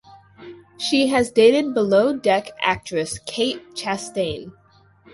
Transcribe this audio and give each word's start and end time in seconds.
She 0.79 1.05
has 1.09 1.29
dated 1.31 1.75
Below 1.75 2.17
Deck 2.17 2.49
actress 2.59 3.19
Kate 3.27 3.63
Chastain. 3.75 4.51